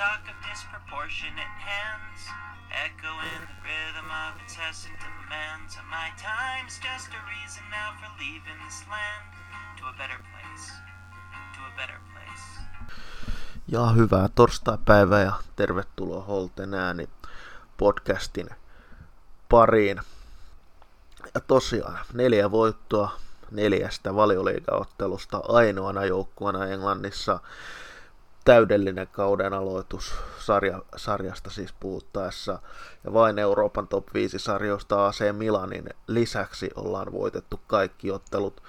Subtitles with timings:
[0.00, 2.20] talk of disproportionate hands,
[2.86, 5.76] echoing the rhythm of incessant demands.
[5.78, 9.24] And my time's just a reason now for leaving this land
[9.78, 10.64] to a better place,
[11.54, 12.44] to a better place.
[13.68, 17.08] Ja hyvää torstai-päivää ja tervetuloa Holten ääni
[17.76, 18.50] podcastin
[19.48, 20.00] pariin.
[21.34, 23.18] Ja tosiaan neljä voittoa
[23.50, 27.40] neljästä valioliigaottelusta ainoana joukkueena Englannissa.
[28.44, 32.58] Täydellinen kauden aloitus sarja, sarjasta siis puhuttaessa.
[33.04, 38.62] Ja vain Euroopan top 5 sarjoista AC Milanin lisäksi ollaan voitettu kaikki ottelut.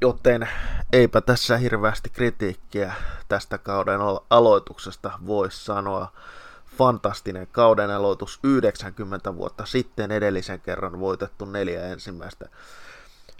[0.00, 0.48] Joten
[0.92, 2.94] eipä tässä hirveästi kritiikkiä
[3.28, 6.12] tästä kauden aloituksesta voi sanoa.
[6.78, 12.48] Fantastinen kauden aloitus 90 vuotta sitten edellisen kerran voitettu neljä ensimmäistä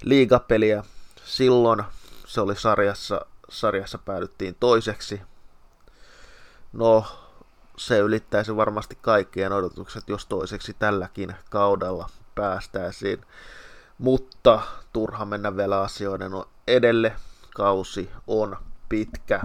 [0.02, 0.84] liigapeliä.
[1.24, 1.82] Silloin
[2.26, 5.22] se oli sarjassa, sarjassa päädyttiin toiseksi.
[6.72, 7.04] No,
[7.76, 13.20] se ylittäisi varmasti kaikkien odotukset, jos toiseksi tälläkin kaudella päästäisiin.
[13.98, 14.60] Mutta
[14.92, 16.32] turha mennä vielä asioiden
[16.68, 17.12] edelle.
[17.54, 18.56] Kausi on
[18.88, 19.40] pitkä.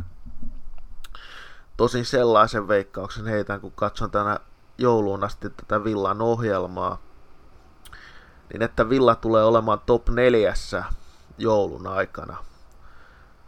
[1.77, 4.39] Tosin sellaisen veikkauksen heitän, kun katson tänä
[4.77, 7.01] jouluun asti tätä Villan ohjelmaa,
[8.53, 10.83] niin että Villa tulee olemaan top neljässä
[11.37, 12.48] joulun aikana.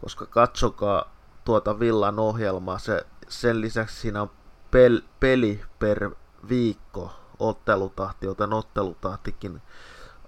[0.02, 1.04] Koska katsokaa
[1.44, 4.30] tuota Villan ohjelmaa, se, sen lisäksi siinä on
[4.70, 6.10] pel, peli per
[6.48, 9.62] viikko ottelutahti, joten ottelutahtikin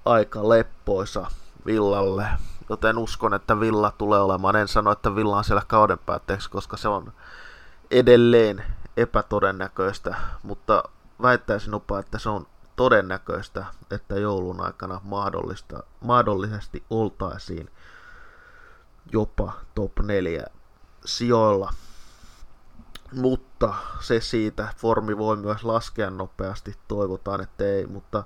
[0.05, 1.27] aika leppoisa
[1.67, 2.27] Villalle.
[2.69, 4.57] Joten uskon, että Villa tulee olemaan.
[4.57, 7.13] En sano, että Villa on siellä kauden päätteeksi, koska se on
[7.91, 8.65] edelleen
[8.97, 10.85] epätodennäköistä, mutta
[11.23, 17.71] väittäisin jopa, että se on todennäköistä, että joulun aikana mahdollista, mahdollisesti oltaisiin
[19.13, 20.45] jopa top 4
[21.05, 21.73] sijoilla.
[23.13, 28.25] Mutta se siitä, formi voi myös laskea nopeasti, toivotaan, että ei, mutta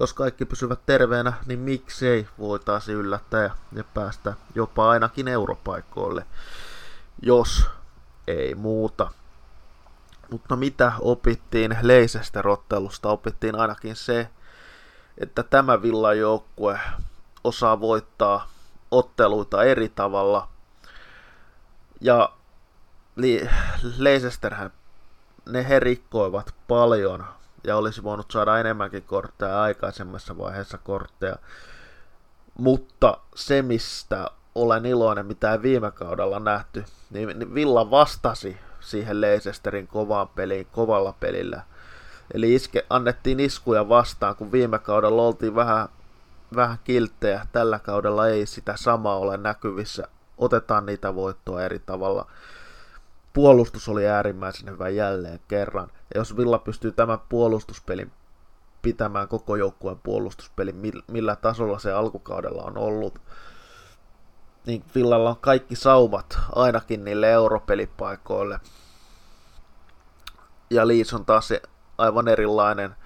[0.00, 6.26] jos kaikki pysyvät terveenä, niin miksei voitaisiin yllättää ja päästä jopa ainakin europaikoille,
[7.22, 7.66] jos
[8.26, 9.10] ei muuta.
[10.30, 13.08] Mutta mitä opittiin leisestä rottelusta?
[13.08, 14.30] Opittiin ainakin se,
[15.18, 16.80] että tämä villajoukkue
[17.44, 18.53] osaa voittaa
[18.94, 20.48] otteluita eri tavalla.
[22.00, 22.32] Ja
[23.98, 24.72] Leicesterhän
[25.48, 27.24] ne he rikkoivat paljon
[27.64, 31.36] ja olisi voinut saada enemmänkin kortteja aikaisemmassa vaiheessa kortteja.
[32.58, 39.86] Mutta se, mistä olen iloinen, mitä ei viime kaudella nähty, niin Villa vastasi siihen Leicesterin
[39.86, 41.62] kovaan peliin, kovalla pelillä.
[42.34, 45.88] Eli iske, annettiin iskuja vastaan, kun viime kaudella oltiin vähän,
[46.56, 47.46] vähän kilttejä.
[47.52, 50.08] Tällä kaudella ei sitä samaa ole näkyvissä.
[50.38, 52.26] Otetaan niitä voittoa eri tavalla.
[53.32, 55.88] Puolustus oli äärimmäisen hyvä jälleen kerran.
[56.14, 58.12] Ja jos Villa pystyy tämän puolustuspelin
[58.84, 63.18] pitämään koko joukkueen puolustuspelin, millä tasolla se alkukaudella on ollut,
[64.66, 68.60] niin Villalla on kaikki saumat ainakin niille europelipaikoille.
[70.70, 71.62] Ja Leeds on taas se
[71.98, 72.96] aivan erilainen,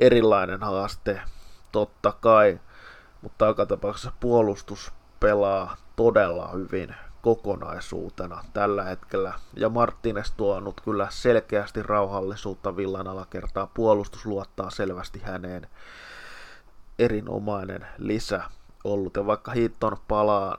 [0.00, 1.20] erilainen haaste,
[1.72, 2.60] totta kai.
[3.22, 9.32] Mutta joka tapauksessa puolustus pelaa todella hyvin kokonaisuutena tällä hetkellä.
[9.56, 13.66] Ja Martinez tuonut kyllä selkeästi rauhallisuutta villan alakertaa.
[13.74, 15.68] Puolustus luottaa selvästi häneen.
[16.98, 18.42] Erinomainen lisä
[18.84, 19.16] ollut.
[19.16, 20.58] Ja vaikka Hitton palaa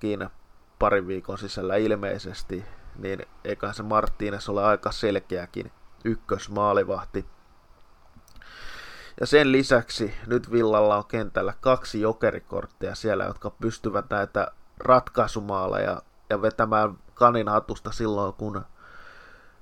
[0.00, 0.26] kiinni
[0.78, 2.64] parin viikon sisällä ilmeisesti,
[2.98, 5.72] niin eiköhän se Martínez ole aika selkeäkin
[6.04, 7.24] ykkösmaalivahti.
[9.20, 16.42] Ja sen lisäksi nyt Villalla on kentällä kaksi jokerikorttia siellä, jotka pystyvät näitä ratkaisumaaleja ja
[16.42, 18.64] vetämään kanin hatusta silloin, kun,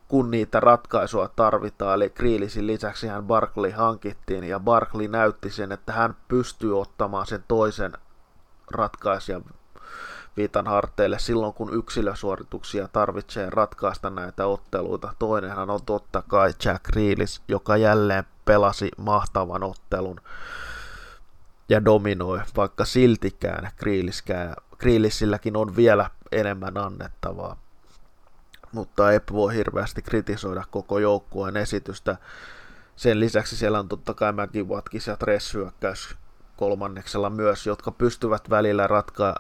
[0.09, 1.95] kun niitä ratkaisua tarvitaan.
[1.95, 7.45] Eli Kriilisin lisäksi hän Barkley hankittiin ja Barkley näytti sen, että hän pystyy ottamaan sen
[7.49, 7.93] toisen
[8.71, 9.45] ratkaisijan
[10.39, 15.15] viitan harteille silloin, kun yksilösuorituksia tarvitsee ratkaista näitä otteluita.
[15.19, 20.21] Toinenhan on totta kai Jack Reelis, joka jälleen pelasi mahtavan ottelun
[21.69, 23.71] ja dominoi, vaikka siltikään
[24.79, 27.57] Grealissilläkin on vielä enemmän annettavaa.
[28.73, 32.17] Mutta ei voi hirveästi kritisoida koko joukkueen esitystä.
[32.97, 35.57] Sen lisäksi siellä on totta kai Mäki Watkis ja Tress
[36.57, 39.37] kolmanneksella myös, jotka pystyvät välillä ratkaa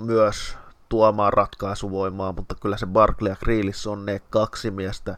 [0.00, 0.56] myös
[0.88, 5.16] tuomaan ratkaisuvoimaa, mutta kyllä se Barkley ja Grealish on ne kaksi miestä,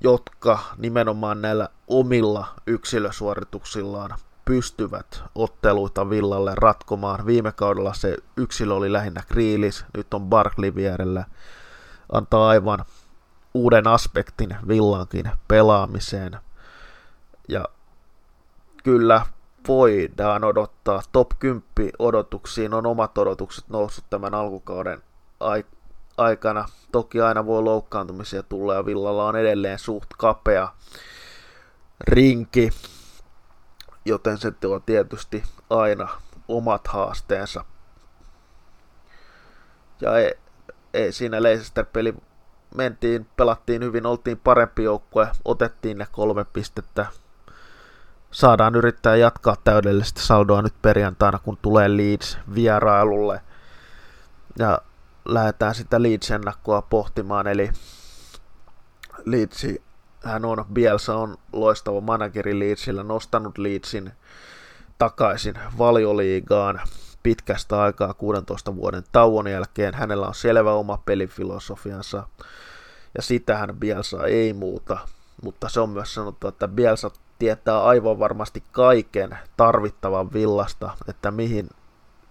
[0.00, 4.10] jotka nimenomaan näillä omilla yksilösuorituksillaan
[4.44, 7.26] pystyvät otteluita Villalle ratkomaan.
[7.26, 11.24] Viime kaudella se yksilö oli lähinnä Grealish, nyt on Barkley vierellä.
[12.12, 12.84] Antaa aivan
[13.54, 16.38] uuden aspektin villankin pelaamiseen.
[17.48, 17.64] Ja
[18.84, 19.26] kyllä
[19.68, 21.02] voidaan odottaa.
[21.12, 21.62] Top 10
[21.98, 25.02] odotuksiin on omat odotukset noussut tämän alkukauden
[26.16, 26.64] aikana.
[26.92, 30.68] Toki aina voi loukkaantumisia tulla ja Villalla on edelleen suht kapea
[32.00, 32.70] rinki,
[34.04, 36.08] joten se on tietysti aina
[36.48, 37.64] omat haasteensa.
[40.00, 40.34] Ja ei,
[40.94, 42.14] ei siinä Leicester-peli
[42.74, 47.06] mentiin, pelattiin hyvin, oltiin parempi joukkue, otettiin ne kolme pistettä.
[48.32, 53.40] Saadaan yrittää jatkaa täydellistä saldoa nyt perjantaina, kun tulee Leeds vierailulle.
[54.58, 54.78] Ja
[55.24, 57.70] lähdetään sitä Leeds-ennakkoa pohtimaan, eli
[59.24, 59.82] Leedsi,
[60.24, 64.12] hän on, Bielsa on loistava manageri Leedsillä, nostanut Leedsin
[64.98, 66.80] takaisin valioliigaan
[67.22, 69.94] pitkästä aikaa 16 vuoden tauon jälkeen.
[69.94, 72.28] Hänellä on selvä oma pelifilosofiansa
[73.16, 74.98] ja sitähän Bielsa ei muuta,
[75.42, 81.68] mutta se on myös sanottu, että Bielsa tietää aivan varmasti kaiken tarvittavan villasta, että mihin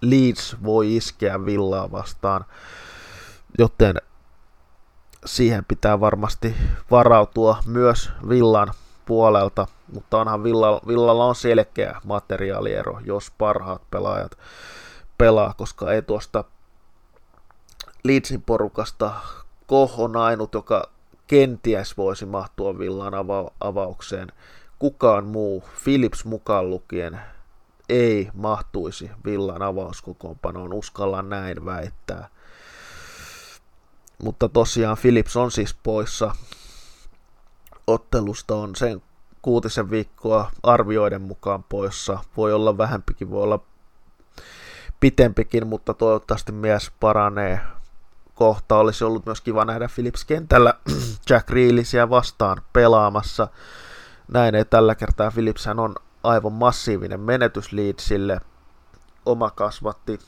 [0.02, 2.46] Leeds voi iskeä villaa vastaan,
[3.58, 3.96] joten
[5.26, 6.56] siihen pitää varmasti
[6.92, 8.74] varautua myös villan
[9.06, 14.38] puolelta, mutta onhan villalla, villalla on selkeä materiaaliero, jos parhaat pelaajat
[15.18, 16.44] pelaa, koska ei tuosta
[18.04, 19.12] Leedsin porukasta
[19.72, 20.90] Koh on ainut, joka
[21.28, 24.32] kenties voisi mahtua villan ava- avaukseen.
[24.82, 27.20] Kukaan muu, Philips mukaan lukien,
[27.90, 32.30] ei mahtuisi villan avauskokoonpanoon, uskalla näin väittää.
[34.24, 36.36] Mutta tosiaan Philips on siis poissa
[37.88, 39.02] ottelusta, on sen
[39.42, 42.20] kuutisen viikkoa arvioiden mukaan poissa.
[42.38, 43.60] Voi olla vähempikin, voi olla
[45.00, 47.60] pitempikin, mutta toivottavasti mies paranee.
[48.36, 50.74] Kohta olisi ollut myös kiva nähdä Philips kentällä
[51.30, 53.48] Jack Reelisiä vastaan pelaamassa.
[54.34, 55.32] Näin ei tällä kertaa.
[55.32, 58.42] Philips on aivan massiivinen menetys Leedsille.
[59.26, 60.20] Oma kasvatti,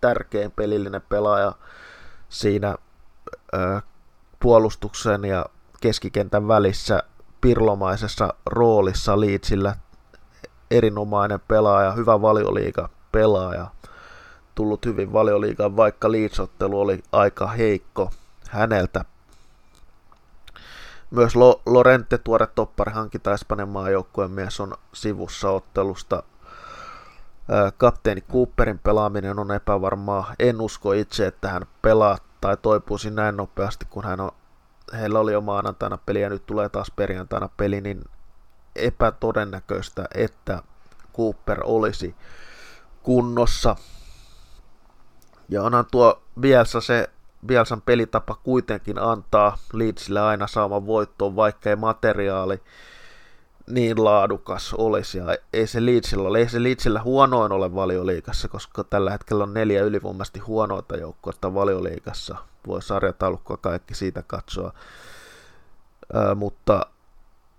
[0.00, 1.52] tärkein pelillinen pelaaja
[2.28, 2.76] siinä
[3.54, 3.80] ö,
[4.40, 5.46] puolustuksen ja
[5.80, 7.02] keskikentän välissä
[7.40, 9.76] pirlomaisessa roolissa Leedsillä.
[10.70, 13.66] Erinomainen pelaaja, hyvä valioliiga pelaaja
[14.54, 18.10] tullut hyvin valioliigaan, vaikka Leeds-ottelu oli aika heikko
[18.48, 19.04] häneltä.
[21.12, 21.32] Myös
[21.66, 26.22] Lorente, tuore toppari hankita Espanjan maajoukkueen mies, on sivussa ottelusta.
[27.76, 30.34] Kapteeni Cooperin pelaaminen on epävarmaa.
[30.38, 34.30] En usko itse, että hän pelaa tai toipuisi näin nopeasti, kun hän on,
[34.92, 38.04] heillä oli jo maanantaina peli ja nyt tulee taas perjantaina peli, niin
[38.76, 40.62] epätodennäköistä, että
[41.16, 42.14] Cooper olisi
[43.02, 43.76] kunnossa.
[45.48, 47.10] Ja onhan tuo Bielsa se,
[47.46, 52.62] Bielsan pelitapa kuitenkin antaa Leedsille aina saaman voittoon, vaikka ei materiaali
[53.66, 55.18] niin laadukas olisi.
[55.18, 59.54] Ja ei se Leedsillä ole, ei se Leedsillä huonoin ole valioliikassa, koska tällä hetkellä on
[59.54, 62.36] neljä ylivoimaisesti huonoita joukkoa valioliikassa.
[62.66, 64.72] Voi sarjataulukkoa kaikki siitä katsoa.
[66.14, 66.86] Ää, mutta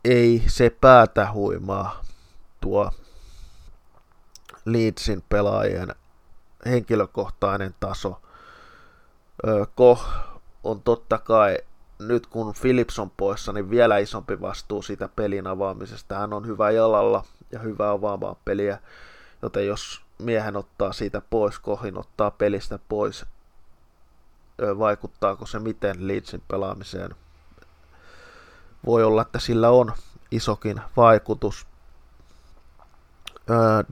[0.05, 2.01] ei se päätä huimaa
[2.61, 2.91] tuo
[4.65, 5.95] Leedsin pelaajien
[6.65, 8.21] henkilökohtainen taso.
[9.75, 10.05] Koh
[10.63, 11.57] on totta kai
[11.99, 16.15] nyt kun Philips on poissa, niin vielä isompi vastuu siitä pelin avaamisesta.
[16.15, 18.79] Hän on hyvä jalalla ja hyvä avaamaan peliä,
[19.41, 23.25] joten jos miehen ottaa siitä pois, kohin ottaa pelistä pois,
[24.79, 27.15] vaikuttaako se miten Leedsin pelaamiseen?
[28.85, 29.93] Voi olla, että sillä on
[30.31, 31.67] isokin vaikutus.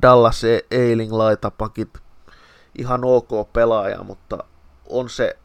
[0.01, 1.98] Dallas Eiling laitapakit
[2.77, 4.44] ihan ok pelaaja, mutta
[4.90, 5.38] on se,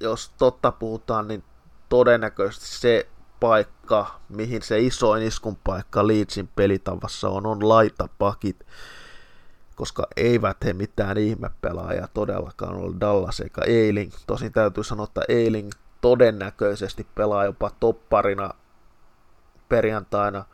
[0.00, 1.44] jos totta puhutaan, niin
[1.88, 3.08] todennäköisesti se
[3.40, 8.66] paikka, mihin se isoin iskun paikka Leedsin pelitavassa on, on laitapakit,
[9.76, 14.12] koska eivät he mitään ihmepelaajia todellakaan ole Dallas eikä Eiling.
[14.26, 18.50] Tosin täytyy sanoa, että Eiling todennäköisesti pelaa jopa topparina
[19.68, 20.44] perjantaina,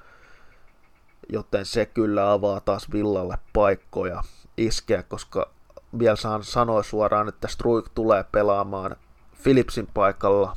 [1.28, 4.22] joten se kyllä avaa taas Villalle paikkoja
[4.56, 5.50] iskeä, koska
[5.96, 8.96] Bielsa sanoi suoraan, että Struik tulee pelaamaan
[9.42, 10.56] Philipsin paikalla,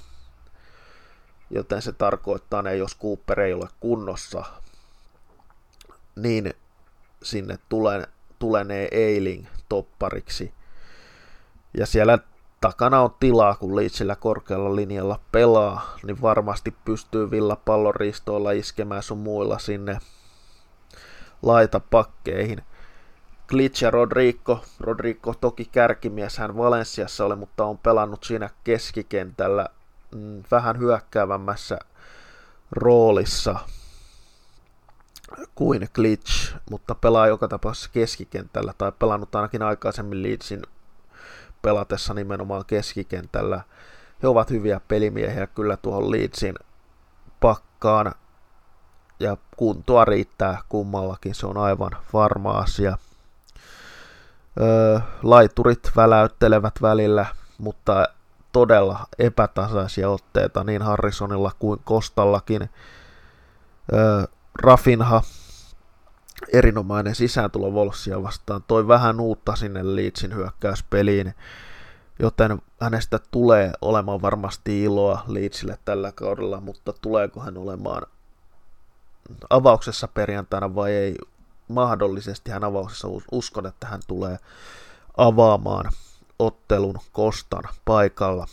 [1.49, 4.43] joten se tarkoittaa, että jos Cooper ei ole kunnossa,
[6.15, 6.53] niin
[7.23, 8.07] sinne tulee,
[8.39, 10.53] tulenee Eiling toppariksi.
[11.77, 12.19] Ja siellä
[12.61, 19.03] takana on tilaa, kun Leedsillä korkealla linjalla pelaa, niin varmasti pystyy Villa pallon ristoilla iskemään
[19.03, 19.99] sun muilla sinne
[21.41, 22.61] laitapakkeihin.
[23.53, 24.63] Glitch ja Rodrigo.
[24.79, 29.65] Rodrigo toki kärkimies hän Valensiassa oli, mutta on pelannut siinä keskikentällä
[30.15, 31.79] mm, vähän hyökkäävämmässä
[32.71, 33.59] roolissa
[35.55, 40.61] kuin Glitch, mutta pelaa joka tapauksessa keskikentällä, tai pelannut ainakin aikaisemmin Leedsin
[41.61, 43.61] pelatessa nimenomaan keskikentällä.
[44.23, 46.55] He ovat hyviä pelimiehiä kyllä tuohon Leedsin
[47.39, 48.11] pakkaan,
[49.19, 52.97] ja kuntoa riittää kummallakin, se on aivan varma asia.
[54.61, 57.25] Öö, laiturit väläyttelevät välillä,
[57.57, 58.05] mutta
[58.51, 62.69] todella epätasaisia otteita niin Harrisonilla kuin Kostallakin.
[63.93, 64.23] Öö,
[64.61, 65.21] Rafinha,
[66.53, 71.33] erinomainen sisääntulo Volssia vastaan, toi vähän uutta sinne Leedsin hyökkäyspeliin,
[72.19, 78.03] joten hänestä tulee olemaan varmasti iloa Leedsille tällä kaudella, mutta tuleeko hän olemaan
[79.49, 81.15] avauksessa perjantaina vai ei,
[81.67, 84.37] mahdollisesti hän avauksessa uskon, että hän tulee
[85.17, 85.91] avaamaan
[86.39, 88.47] ottelun Kostan paikalla.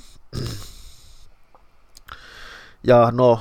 [2.84, 3.40] Ja no,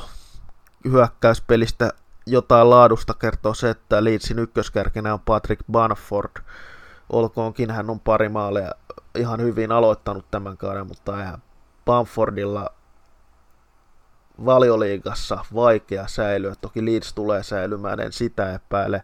[0.85, 1.93] hyökkäyspelistä
[2.25, 6.43] jotain laadusta kertoo se, että Leedsin ykköskärkenä on Patrick Banford.
[7.09, 8.71] Olkoonkin hän on pari maalia
[9.15, 11.43] ihan hyvin aloittanut tämän kauden, mutta eihän
[11.85, 12.69] Banfordilla
[14.45, 16.55] valioliigassa vaikea säilyä.
[16.61, 19.03] Toki Leeds tulee säilymään, en sitä epäile,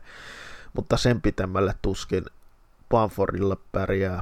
[0.76, 2.26] mutta sen pitemmälle tuskin
[2.90, 4.22] Banfordilla pärjää.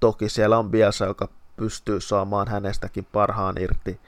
[0.00, 4.00] Toki siellä on Bielsa, joka pystyy saamaan hänestäkin parhaan irti.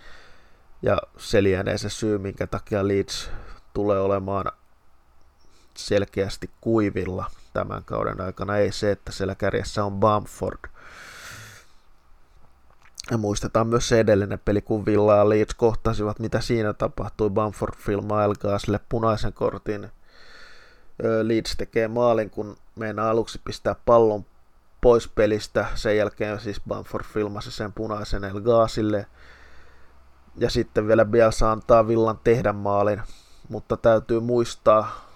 [0.83, 3.31] Ja se lienee se syy, minkä takia Leeds
[3.75, 4.53] tulee olemaan
[5.77, 8.57] selkeästi kuivilla tämän kauden aikana.
[8.57, 10.71] Ei se, että siellä kärjessä on Bamford.
[13.11, 17.31] Ja muistetaan myös se edellinen peli, kun Villa ja Leeds kohtasivat, mitä siinä tapahtui.
[17.31, 19.91] Bamford filmaa Elgaasille punaisen kortin.
[21.23, 24.25] Leeds tekee maalin, kun meinaa aluksi pistää pallon
[24.81, 25.67] pois pelistä.
[25.75, 29.07] Sen jälkeen siis Bamford filmasi sen punaisen Elgaasille.
[30.37, 33.03] Ja sitten vielä Bielsa antaa Villan tehdä maalin
[33.53, 35.09] mutta täytyy muistaa,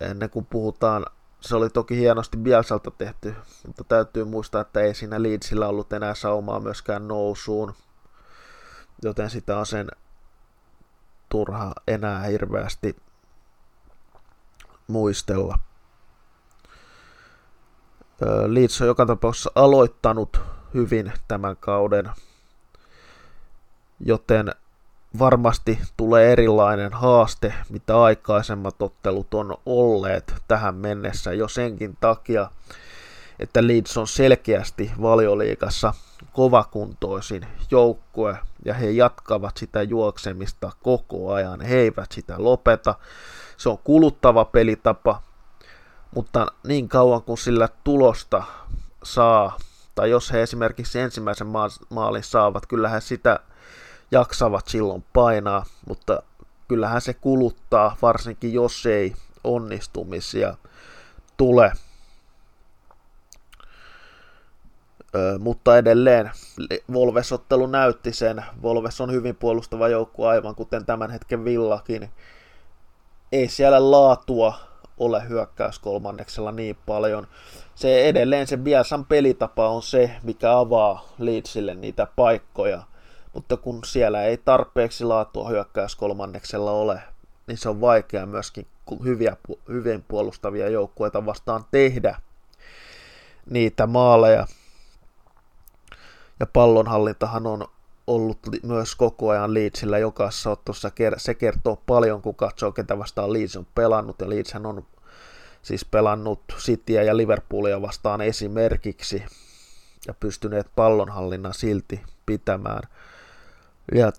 [0.00, 1.06] ennen kuin puhutaan,
[1.40, 3.34] se oli toki hienosti Bielsalta tehty,
[3.66, 7.74] mutta täytyy muistaa, että ei siinä Leedsillä ollut enää saumaa myöskään nousuun,
[9.02, 9.88] joten sitä on sen
[11.28, 12.96] turha enää hirveästi
[14.88, 15.58] muistella.
[18.46, 20.40] Leeds on joka tapauksessa aloittanut
[20.74, 22.10] hyvin tämän kauden,
[24.00, 24.52] joten
[25.18, 32.50] varmasti tulee erilainen haaste, mitä aikaisemmat ottelut on olleet tähän mennessä jo senkin takia,
[33.38, 35.94] että Leeds on selkeästi valioliikassa
[36.32, 41.60] kovakuntoisin joukkue ja he jatkavat sitä juoksemista koko ajan.
[41.60, 42.94] He eivät sitä lopeta.
[43.58, 45.22] Se on kuluttava pelitapa,
[46.14, 48.42] mutta niin kauan kuin sillä tulosta
[49.02, 49.56] saa,
[49.94, 51.46] tai jos he esimerkiksi ensimmäisen
[51.90, 53.40] maalin saavat, kyllähän sitä
[54.10, 56.22] jaksavat silloin painaa, mutta
[56.68, 60.56] kyllähän se kuluttaa, varsinkin jos ei onnistumisia
[61.36, 61.72] tule.
[65.14, 66.30] Ö, mutta edelleen
[66.92, 68.44] Volves-ottelu näytti sen.
[68.62, 72.10] Volves on hyvin puolustava joukkue, aivan kuten tämän hetken Villakin.
[73.32, 74.54] Ei siellä laatua
[74.98, 77.26] ole hyökkäys kolmanneksella niin paljon.
[77.74, 82.82] Se edelleen se Bielsan pelitapa on se, mikä avaa Leedsille niitä paikkoja–
[83.38, 87.02] mutta kun siellä ei tarpeeksi laatua hyökkäys kolmanneksella ole,
[87.46, 88.66] niin se on vaikea myöskin
[89.04, 89.36] hyviä,
[89.68, 92.20] hyvin puolustavia joukkueita vastaan tehdä
[93.50, 94.46] niitä maaleja.
[96.40, 97.68] Ja pallonhallintahan on
[98.08, 100.90] ollut myös koko ajan Leedsillä jokaisessa ottossa.
[101.16, 104.20] Se kertoo paljon, kun katsoo, ketä vastaan Leeds on pelannut.
[104.20, 104.86] Ja Leedshän on
[105.62, 109.24] siis pelannut Cityä ja Liverpoolia vastaan esimerkiksi
[110.06, 112.82] ja pystyneet pallonhallinnan silti pitämään.
[113.94, 114.12] Ja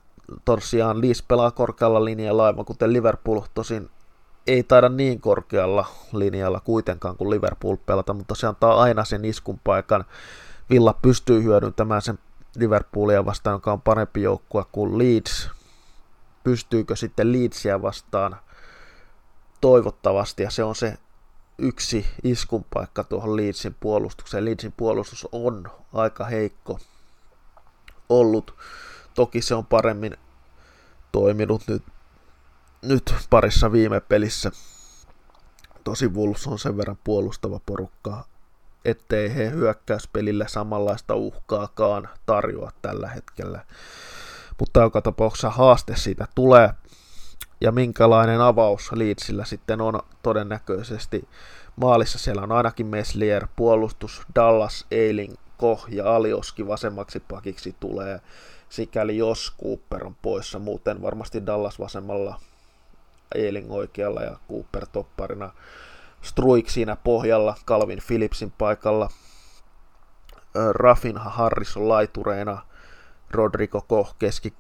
[0.45, 3.89] tosiaan Leeds pelaa korkealla linjalla aivan kuten Liverpool, tosin
[4.47, 9.59] ei taida niin korkealla linjalla kuitenkaan kuin Liverpool pelata, mutta se antaa aina sen iskun
[9.63, 10.05] paikan.
[10.69, 12.19] Villa pystyy hyödyntämään sen
[12.55, 15.49] Liverpoolia vastaan, joka on parempi joukkue kuin Leeds.
[16.43, 18.37] Pystyykö sitten Leedsia vastaan?
[19.61, 20.97] Toivottavasti, ja se on se
[21.57, 24.45] yksi iskun paikka tuohon Leedsin puolustukseen.
[24.45, 26.79] Leedsin puolustus on aika heikko
[28.09, 28.55] ollut
[29.19, 30.17] Toki se on paremmin
[31.11, 31.83] toiminut nyt,
[32.81, 34.51] nyt parissa viime pelissä.
[35.83, 38.25] Tosi Wolves on sen verran puolustava porukka,
[38.85, 43.61] ettei he hyökkäyspelille samanlaista uhkaakaan tarjoa tällä hetkellä.
[44.59, 46.69] Mutta joka tapauksessa haaste siitä tulee.
[47.61, 51.27] Ja minkälainen avaus Leedsillä sitten on todennäköisesti.
[51.75, 58.21] Maalissa siellä on ainakin Meslier, puolustus Dallas, Eiling, Koh ja Alioski vasemmaksi pakiksi tulee,
[58.69, 60.59] sikäli jos Cooper on poissa.
[60.59, 62.39] Muuten varmasti Dallas vasemmalla,
[63.35, 65.51] Eiling oikealla ja Cooper topparina.
[66.21, 69.09] Struik siinä pohjalla, Calvin Phillipsin paikalla.
[70.71, 72.65] Rafinha Harrison laitureina,
[73.31, 74.53] Rodrigo Koh keski,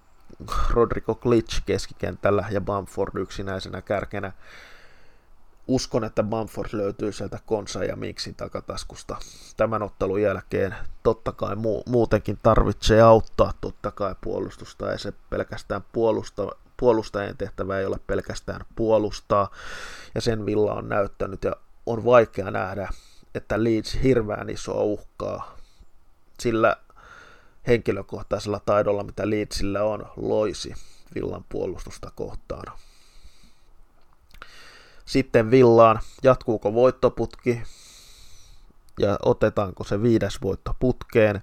[0.69, 4.31] Rodrigo Glitch keskikentällä ja Bamford yksinäisenä kärkenä
[5.69, 9.17] uskon, että Bamford löytyy sieltä Konsa ja Miksin takataskusta
[9.57, 10.75] tämän ottelun jälkeen.
[11.03, 16.47] Totta kai mu- muutenkin tarvitsee auttaa totta kai puolustusta, ei se pelkästään puolusta,
[16.79, 19.51] puolustajien tehtävä ei ole pelkästään puolustaa,
[20.15, 21.55] ja sen Villa on näyttänyt, ja
[21.85, 22.89] on vaikea nähdä,
[23.35, 25.57] että Leeds hirveän isoa uhkaa,
[26.39, 26.77] sillä
[27.67, 30.73] henkilökohtaisella taidolla, mitä Leedsillä on, loisi
[31.15, 32.77] Villan puolustusta kohtaan.
[35.05, 37.61] Sitten Villaan, jatkuuko voittoputki
[38.99, 41.41] ja otetaanko se viides voitto putkeen.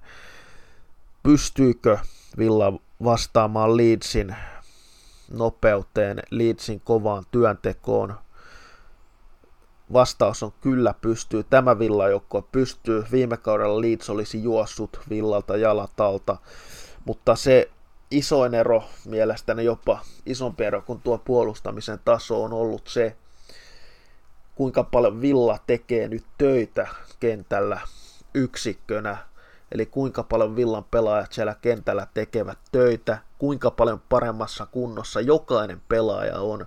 [1.22, 1.98] Pystyykö
[2.38, 2.72] Villa
[3.04, 4.36] vastaamaan Leedsin
[5.30, 8.14] nopeuteen, Leedsin kovaan työntekoon?
[9.92, 11.44] Vastaus on kyllä pystyy.
[11.44, 13.04] Tämä Villa-joukkue pystyy.
[13.12, 16.36] Viime kaudella Leeds olisi juossut Villalta jalatalta,
[17.04, 17.70] mutta se
[18.10, 23.16] isoin ero, mielestäni jopa isompi ero kuin tuo puolustamisen taso on ollut se,
[24.54, 26.88] kuinka paljon Villa tekee nyt töitä
[27.20, 27.80] kentällä
[28.34, 29.16] yksikkönä,
[29.72, 36.40] eli kuinka paljon Villan pelaajat siellä kentällä tekevät töitä, kuinka paljon paremmassa kunnossa jokainen pelaaja
[36.40, 36.66] on.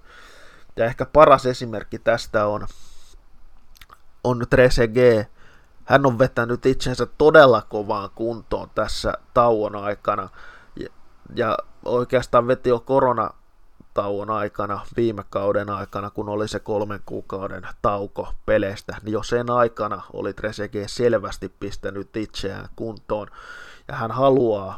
[0.76, 2.68] Ja ehkä paras esimerkki tästä on,
[4.24, 5.28] on Trezeguet.
[5.86, 10.30] Hän on vetänyt itsensä todella kovaan kuntoon tässä tauon aikana.
[10.76, 10.90] Ja,
[11.36, 13.30] ja oikeastaan veti jo korona
[13.94, 19.50] tauon aikana, viime kauden aikana, kun oli se kolmen kuukauden tauko peleistä, niin jo sen
[19.50, 23.28] aikana oli Trezeguet selvästi pistänyt itseään kuntoon,
[23.88, 24.78] ja hän haluaa,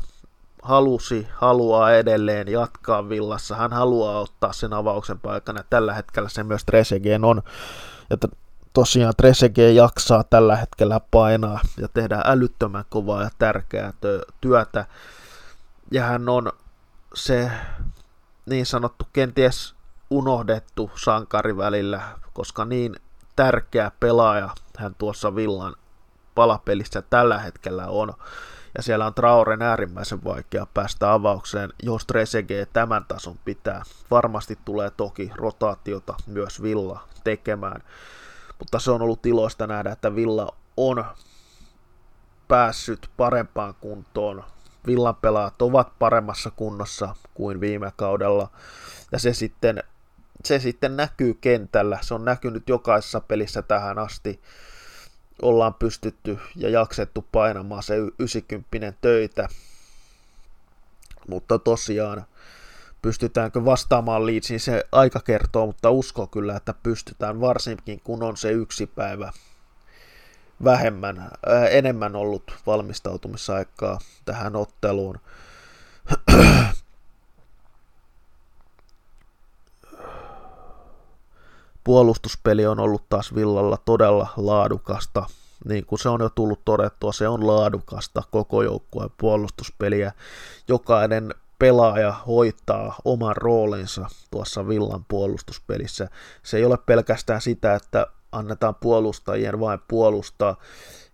[0.61, 6.43] halusi, haluaa edelleen jatkaa villassa, hän haluaa ottaa sen avauksen paikan, ja tällä hetkellä se
[6.43, 7.41] myös Trezeguet on,
[8.09, 8.17] ja
[8.73, 13.93] tosiaan Trezeguet jaksaa tällä hetkellä painaa ja tehdä älyttömän kovaa ja tärkeää
[14.41, 14.85] työtä,
[15.91, 16.51] ja hän on
[17.13, 17.51] se
[18.51, 19.75] niin sanottu kenties
[20.09, 22.01] unohdettu sankari välillä,
[22.33, 22.95] koska niin
[23.35, 25.75] tärkeä pelaaja hän tuossa Villan
[26.35, 28.13] palapelissä tällä hetkellä on.
[28.77, 33.83] Ja siellä on Trauren äärimmäisen vaikea päästä avaukseen, jos Trezeguet tämän tason pitää.
[34.11, 37.83] Varmasti tulee toki rotaatiota myös Villa tekemään.
[38.59, 41.05] Mutta se on ollut iloista nähdä, että Villa on
[42.47, 44.43] päässyt parempaan kuntoon
[44.87, 48.51] Villan pelaat ovat paremmassa kunnossa kuin viime kaudella.
[49.11, 49.83] Ja se sitten,
[50.45, 51.99] se sitten näkyy kentällä.
[52.01, 54.41] Se on näkynyt jokaisessa pelissä tähän asti.
[55.41, 59.47] Ollaan pystytty ja jaksettu painamaan se 90 töitä.
[61.27, 62.25] Mutta tosiaan,
[63.01, 68.51] pystytäänkö vastaamaan Leedsiin, se aika kertoo, mutta usko kyllä, että pystytään, varsinkin kun on se
[68.51, 69.31] yksi päivä
[70.63, 75.19] vähemmän, ää, enemmän ollut valmistautumisaikaa tähän otteluun.
[81.83, 85.25] Puolustuspeli on ollut taas Villalla todella laadukasta.
[85.65, 90.11] Niin kuin se on jo tullut todettua, se on laadukasta koko joukkueen puolustuspeliä.
[90.67, 96.07] Jokainen pelaaja hoitaa oman roolinsa tuossa Villan puolustuspelissä.
[96.43, 100.55] Se ei ole pelkästään sitä, että annetaan puolustajien vain puolustaa,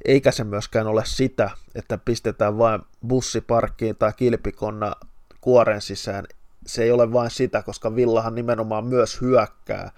[0.05, 4.95] eikä se myöskään ole sitä, että pistetään vain bussiparkkiin tai kilpikonna
[5.41, 6.25] kuoren sisään.
[6.65, 9.91] Se ei ole vain sitä, koska Villahan nimenomaan myös hyökkää,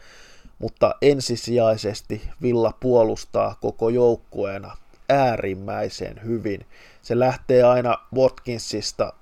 [0.59, 4.77] mutta ensisijaisesti Villa puolustaa koko joukkueena
[5.09, 6.65] äärimmäisen hyvin.
[7.01, 9.13] Se lähtee aina Watkinsista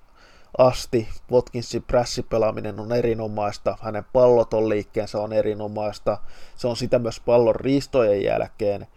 [0.58, 1.08] asti.
[1.32, 6.18] Watkinsin prässipelaaminen on erinomaista, hänen palloton liikkeensä on erinomaista,
[6.56, 8.88] se on sitä myös pallon riistojen jälkeen.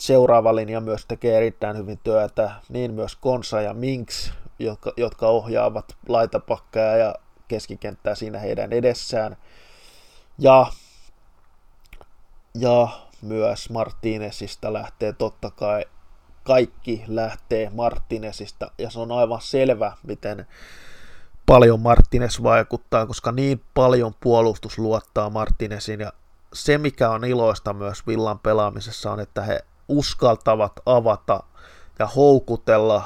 [0.00, 5.96] Seuraava linja myös tekee erittäin hyvin työtä, niin myös Konsa ja Minks, jotka, jotka ohjaavat
[6.08, 7.14] laitapakkaa ja
[7.48, 9.36] keskikenttää siinä heidän edessään.
[10.38, 10.66] Ja,
[12.54, 12.88] ja
[13.22, 15.84] myös Martinezista lähtee totta kai
[16.42, 18.70] kaikki lähtee Martinesista.
[18.78, 20.46] Ja se on aivan selvä, miten
[21.46, 26.12] paljon Martinez vaikuttaa, koska niin paljon puolustus luottaa Martinesin ja
[26.52, 31.42] se mikä on iloista myös Villan pelaamisessa on, että he uskaltavat avata
[31.98, 33.04] ja houkutella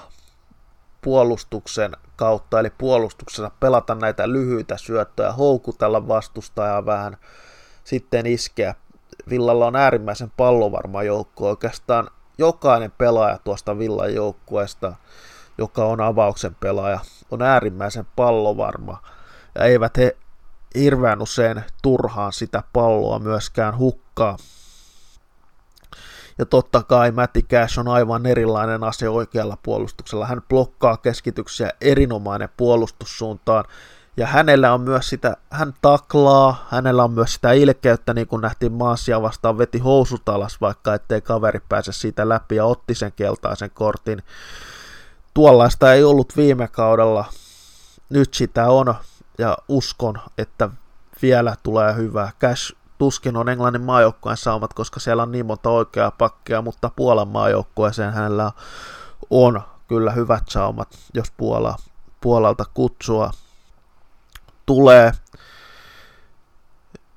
[1.02, 7.16] puolustuksen kautta, eli puolustuksessa pelata näitä lyhyitä syöttöjä, houkutella vastustajaa vähän,
[7.84, 8.74] sitten iskeä.
[9.30, 14.92] Villalla on äärimmäisen pallovarma joukko, oikeastaan jokainen pelaaja tuosta Villan joukkueesta,
[15.58, 19.02] joka on avauksen pelaaja, on äärimmäisen pallovarma.
[19.54, 20.16] Ja eivät he
[20.74, 24.36] hirveän usein turhaan sitä palloa myöskään hukkaa.
[26.38, 30.26] Ja totta kai Matti Cash on aivan erilainen asia oikealla puolustuksella.
[30.26, 33.64] Hän blokkaa keskityksiä erinomainen puolustussuuntaan.
[34.16, 38.72] Ja hänellä on myös sitä, hän taklaa, hänellä on myös sitä ilkeyttä, niin kuin nähtiin
[38.72, 43.70] Maasia vastaan, veti housut alas, vaikka ettei kaveri pääse siitä läpi ja otti sen keltaisen
[43.70, 44.22] kortin.
[45.34, 47.24] Tuollaista ei ollut viime kaudella,
[48.10, 48.94] nyt sitä on,
[49.38, 50.70] ja uskon, että
[51.22, 52.32] vielä tulee hyvää.
[52.40, 57.28] Cash tuskin on Englannin maajoukkueen saumat, koska siellä on niin monta oikeaa pakkia, mutta Puolan
[57.28, 58.52] maajoukkueeseen hänellä
[59.30, 61.76] on kyllä hyvät saumat, jos Puola,
[62.20, 63.30] Puolalta kutsua
[64.66, 65.12] tulee.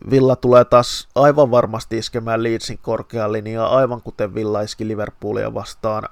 [0.10, 6.04] Villa tulee taas aivan varmasti iskemään Leedsin korkean linjaa, aivan kuten Villa iski Liverpoolia vastaan.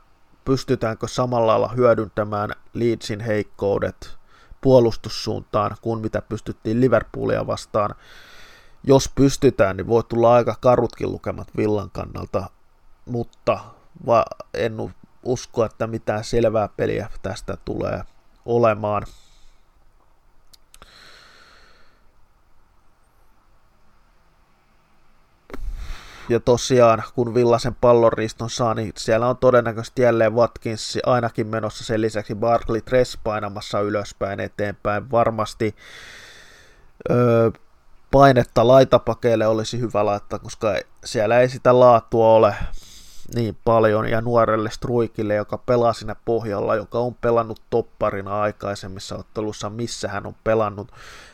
[0.46, 4.18] Pystytäänkö samalla lailla hyödyntämään Leedsin heikkoudet
[4.62, 7.96] puolustussuuntaan kuin mitä pystyttiin Liverpoolia vastaan?
[8.84, 12.50] Jos pystytään, niin voi tulla aika karutkin lukemat Villan kannalta,
[13.06, 13.60] mutta
[14.54, 18.02] en usko, että mitään selvää peliä tästä tulee
[18.46, 19.04] olemaan.
[26.30, 32.02] Ja tosiaan, kun Villasen pallonriston saa, niin siellä on todennäköisesti jälleen Watkins ainakin menossa sen
[32.02, 35.12] lisäksi Barkley Tress painamassa ylöspäin eteenpäin.
[35.12, 35.76] Varmasti
[37.12, 37.52] öö,
[38.12, 42.56] painetta laitapakeille olisi hyvä laittaa, koska siellä ei sitä laatua ole
[43.36, 49.70] niin paljon, ja nuorelle Struikille, joka pelaa siinä pohjalla, joka on pelannut topparina aikaisemmissa ottelussa,
[49.70, 50.92] missä hän on pelannut.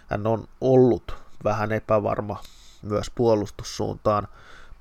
[0.08, 2.42] Hän on ollut vähän epävarma
[2.82, 4.28] myös puolustussuuntaan,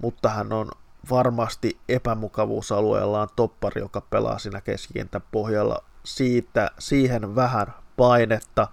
[0.02, 0.70] mutta hän on
[1.10, 5.84] varmasti epämukavuusalueellaan toppari, joka pelaa siinä keskikentän pohjalla.
[6.04, 8.68] Siitä, siihen vähän painetta.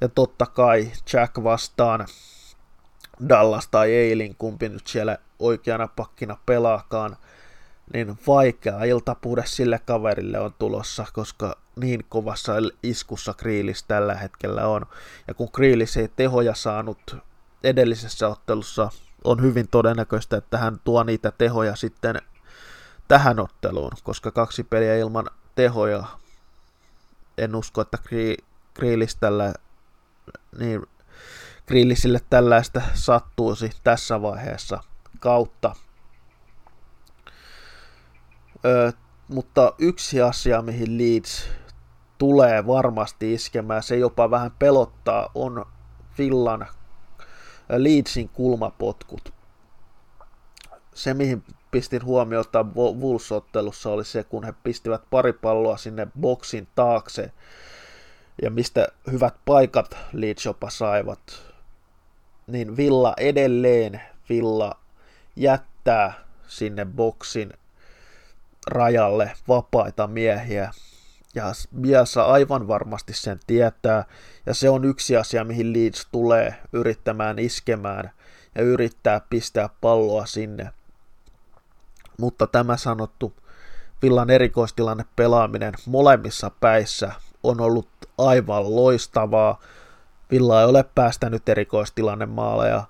[0.00, 2.06] Ja totta kai Jack vastaan
[3.28, 7.16] Dallas tai Eilin, kumpi nyt siellä oikeana pakkina pelaakaan,
[7.92, 12.52] niin vaikea iltapuhde sille kaverille on tulossa, koska niin kovassa
[12.82, 14.86] iskussa Kriilis tällä hetkellä on.
[15.28, 17.16] Ja kun Kriilis ei tehoja saanut
[17.64, 18.90] edellisessä ottelussa
[19.24, 22.16] on hyvin todennäköistä, että hän tuo niitä tehoja sitten
[23.08, 26.04] tähän otteluun, koska kaksi peliä ilman tehoja,
[27.38, 27.98] en usko, että
[29.20, 29.54] tällä,
[30.58, 30.86] niin
[31.66, 34.80] Grillisille tällaista sattuisi tässä vaiheessa
[35.20, 35.76] kautta.
[38.64, 38.92] Ö,
[39.28, 41.48] mutta yksi asia, mihin Leeds
[42.18, 45.66] tulee varmasti iskemään, se jopa vähän pelottaa, on
[46.18, 46.66] Villan
[47.68, 49.32] Leedsin kulmapotkut.
[50.94, 57.32] Se, mihin pistin huomiota Wolves-ottelussa oli se, kun he pistivät pari palloa sinne boksin taakse.
[58.42, 61.42] Ja mistä hyvät paikat Leeds jopa saivat,
[62.46, 64.00] niin Villa edelleen.
[64.28, 64.78] Villa
[65.36, 66.12] jättää
[66.48, 67.52] sinne boksin
[68.66, 70.70] rajalle vapaita miehiä
[71.36, 74.04] ja Bielsa aivan varmasti sen tietää,
[74.46, 78.10] ja se on yksi asia, mihin Leeds tulee yrittämään iskemään
[78.54, 80.70] ja yrittää pistää palloa sinne.
[82.18, 83.32] Mutta tämä sanottu
[84.02, 89.60] Villan erikoistilanne pelaaminen molemmissa päissä on ollut aivan loistavaa.
[90.30, 92.84] Villa ei ole päästänyt erikoistilanne maaleja.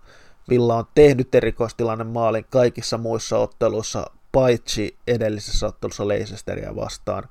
[0.49, 7.29] Villa on tehnyt erikoistilanne maalin kaikissa muissa otteluissa, paitsi edellisessä ottelussa Leicesteria vastaan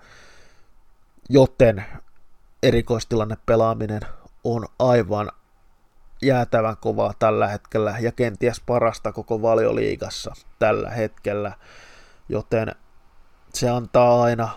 [1.29, 1.85] joten
[2.63, 4.01] erikoistilanne pelaaminen
[4.43, 5.31] on aivan
[6.21, 11.51] jäätävän kovaa tällä hetkellä ja kenties parasta koko valioliigassa tällä hetkellä,
[12.29, 12.75] joten
[13.53, 14.49] se antaa aina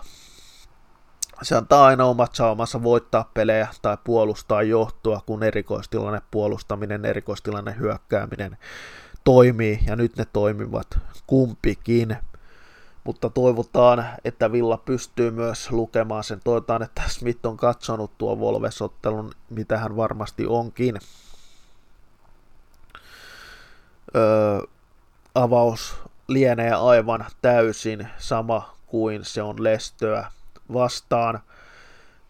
[1.41, 8.57] se antaa aina omat saumansa voittaa pelejä tai puolustaa johtoa, kun erikoistilanne puolustaminen, erikoistilanne hyökkääminen
[9.23, 10.87] toimii, ja nyt ne toimivat
[11.27, 12.17] kumpikin
[13.03, 16.39] mutta toivotaan, että Villa pystyy myös lukemaan sen.
[16.43, 20.99] Toivotaan, että Smith on katsonut tuo Volvesottelun, mitä hän varmasti onkin.
[24.15, 24.61] Öö,
[25.35, 25.95] avaus
[26.27, 30.31] lienee aivan täysin sama kuin se on Lestöä
[30.73, 31.39] vastaan.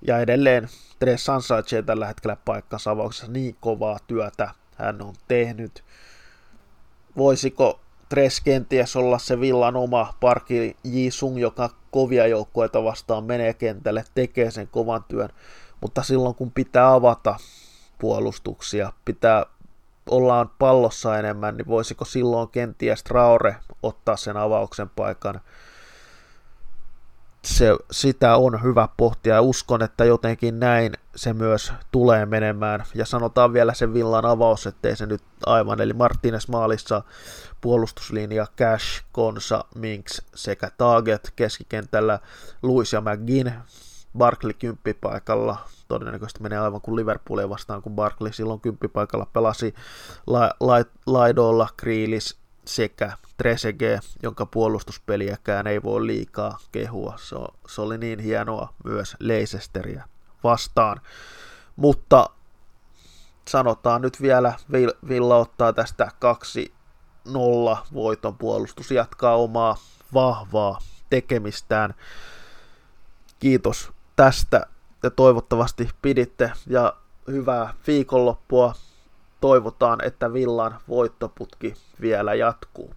[0.08, 5.84] Ja edelleen Tres ansaitsee tällä hetkellä paikkansa avauksessa niin kovaa työtä hän on tehnyt.
[7.17, 7.79] Voisiko
[8.10, 10.78] Tres kenties olla se villan oma parki
[11.10, 15.30] Sung, joka kovia joukkoita vastaan menee kentälle, tekee sen kovan työn,
[15.82, 17.36] mutta silloin kun pitää avata
[18.00, 19.45] puolustuksia, pitää
[20.10, 25.41] ollaan pallossa enemmän, niin voisiko silloin kenties Traore ottaa sen avauksen paikan.
[27.43, 29.34] Se, sitä on hyvä pohtia.
[29.34, 32.84] Ja uskon, että jotenkin näin se myös tulee menemään.
[32.95, 37.02] Ja sanotaan vielä se villan avaus, ettei se nyt aivan, eli Martinez maalissa
[37.62, 42.19] puolustuslinja Cash, Konsa, Minks sekä Target keskikentällä,
[42.62, 43.52] Luis ja McGinn,
[44.17, 49.73] Barkley kymppipaikalla, todennäköisesti menee aivan kuin Liverpoolia vastaan, kun Barkley silloin kymppipaikalla pelasi.
[50.28, 57.13] La, la, laidoilla, Kriilis sekä Tresege, jonka puolustuspeliäkään ei voi liikaa kehua.
[57.17, 57.36] Se,
[57.67, 60.08] se oli niin hienoa myös Leicesteria
[60.43, 61.01] vastaan.
[61.75, 62.29] Mutta
[63.47, 64.53] sanotaan nyt vielä,
[65.08, 66.73] Villa ottaa tästä kaksi
[67.27, 69.77] nolla voiton puolustus, jatkaa omaa
[70.13, 70.79] vahvaa
[71.10, 71.93] tekemistään.
[73.39, 74.67] Kiitos tästä
[75.03, 76.93] ja toivottavasti piditte ja
[77.27, 78.75] hyvää viikonloppua.
[79.41, 82.93] Toivotaan, että Villan voittoputki vielä jatkuu.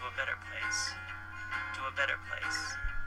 [0.00, 0.94] to a better place,
[1.76, 2.99] to a better place.